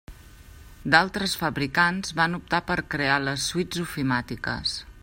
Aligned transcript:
D'altres 0.95 1.35
fabricants 1.41 2.15
van 2.21 2.39
optar 2.39 2.63
per 2.71 2.79
crear 2.95 3.21
les 3.27 3.47
suites 3.53 3.85
ofimàtiques. 3.89 4.79